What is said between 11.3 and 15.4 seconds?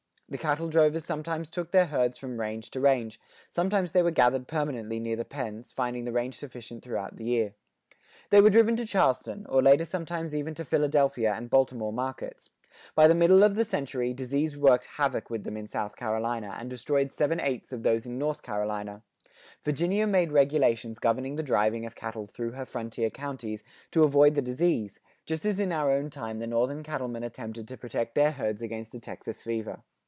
and Baltimore markets. By the middle of the century, disease worked havoc